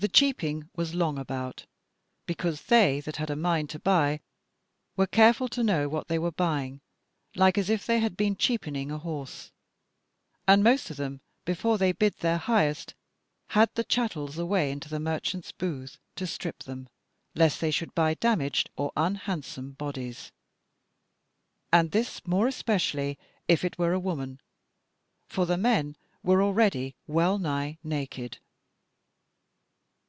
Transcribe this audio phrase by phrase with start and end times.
[0.00, 1.66] The cheaping was long about,
[2.24, 4.20] because they that had a mind to buy
[4.96, 6.80] were careful to know what they were buying,
[7.34, 9.50] like as if they had been cheapening a horse,
[10.46, 12.94] and most of them before they bid their highest
[13.48, 16.88] had the chattels away into the merchant's booth to strip them,
[17.34, 20.30] lest they should buy damaged or unhandsome bodies;
[21.72, 23.18] and this more especially
[23.48, 24.40] if it were a woman,
[25.26, 28.38] for the men were already well nigh naked.